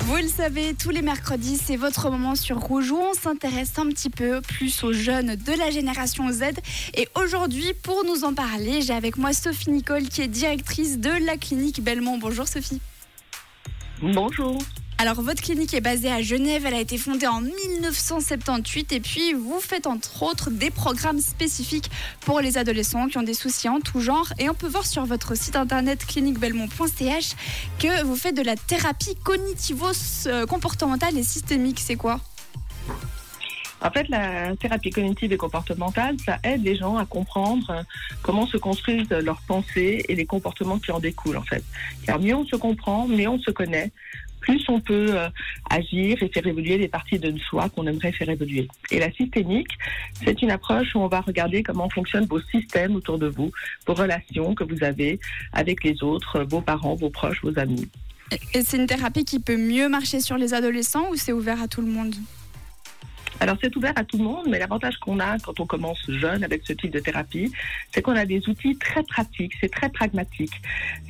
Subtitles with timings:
[0.00, 3.86] Vous le savez, tous les mercredis, c'est votre moment sur Rouge où on s'intéresse un
[3.88, 6.44] petit peu plus aux jeunes de la génération Z.
[6.94, 11.10] Et aujourd'hui, pour nous en parler, j'ai avec moi Sophie Nicole qui est directrice de
[11.26, 12.16] la clinique Belmont.
[12.16, 12.80] Bonjour Sophie.
[14.00, 14.58] Bonjour.
[15.00, 16.66] Alors, votre clinique est basée à Genève.
[16.66, 18.92] Elle a été fondée en 1978.
[18.92, 21.88] Et puis, vous faites entre autres des programmes spécifiques
[22.22, 24.32] pour les adolescents qui ont des soucis en tout genre.
[24.40, 27.36] Et on peut voir sur votre site internet cliniquebelmont.ch
[27.78, 31.78] que vous faites de la thérapie cognitivo-comportementale et systémique.
[31.78, 32.20] C'est quoi?
[33.80, 37.84] En fait, la thérapie cognitive et comportementale, ça aide les gens à comprendre
[38.22, 41.62] comment se construisent leurs pensées et les comportements qui en découlent, en fait.
[42.04, 43.92] Car mieux on se comprend, mieux on se connaît,
[44.40, 45.28] plus on peut euh,
[45.70, 48.68] agir et faire évoluer les parties de soi qu'on aimerait faire évoluer.
[48.90, 49.70] Et la systémique,
[50.24, 53.50] c'est une approche où on va regarder comment fonctionnent vos systèmes autour de vous,
[53.86, 55.18] vos relations que vous avez
[55.52, 57.88] avec les autres, vos parents, vos proches, vos amis.
[58.54, 61.68] Et c'est une thérapie qui peut mieux marcher sur les adolescents ou c'est ouvert à
[61.68, 62.14] tout le monde?
[63.40, 66.42] Alors c'est ouvert à tout le monde, mais l'avantage qu'on a quand on commence jeune
[66.42, 67.52] avec ce type de thérapie,
[67.92, 70.60] c'est qu'on a des outils très pratiques, c'est très pragmatique,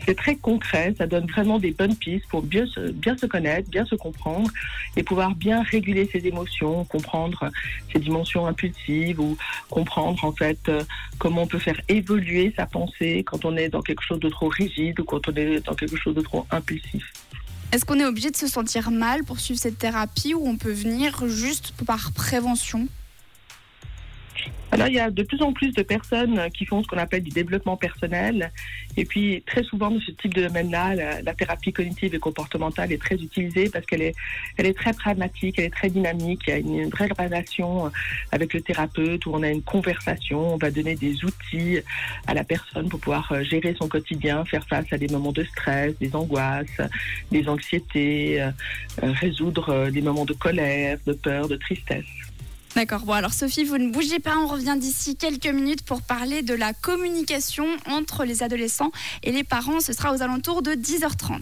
[0.04, 3.94] c'est très concret, ça donne vraiment des bonnes pistes pour bien se, connaître, bien se
[3.94, 4.50] comprendre
[4.96, 7.50] et pouvoir bien réguler ses émotions, comprendre
[7.92, 9.36] ses dimensions impulsives ou
[9.70, 10.82] comprendre en fait euh,
[11.18, 14.48] comment on peut faire évoluer sa pensée quand on est dans quelque chose de trop
[14.48, 17.10] rigide ou quand on est dans quelque chose de trop impulsif.
[17.70, 20.72] Est-ce qu'on est obligé de se sentir mal pour suivre cette thérapie ou on peut
[20.72, 22.88] venir juste par prévention?
[24.78, 27.24] Alors, il y a de plus en plus de personnes qui font ce qu'on appelle
[27.24, 28.52] du développement personnel.
[28.96, 33.00] Et puis, très souvent, dans ce type de domaine-là, la, thérapie cognitive et comportementale est
[33.00, 34.14] très utilisée parce qu'elle est,
[34.56, 36.42] elle est très pragmatique, elle est très dynamique.
[36.46, 37.90] Il y a une, vraie relation
[38.30, 40.54] avec le thérapeute où on a une conversation.
[40.54, 41.78] On va donner des outils
[42.26, 45.44] à la personne pour pouvoir euh, gérer son quotidien, faire face à des moments de
[45.44, 46.80] stress, des angoisses,
[47.32, 48.50] des anxiétés, euh,
[49.02, 52.04] euh, résoudre des moments de colère, de peur, de tristesse.
[52.78, 53.00] D'accord.
[53.00, 54.36] Bon, alors Sophie, vous ne bougez pas.
[54.38, 58.92] On revient d'ici quelques minutes pour parler de la communication entre les adolescents
[59.24, 59.80] et les parents.
[59.80, 61.32] Ce sera aux alentours de 10h30.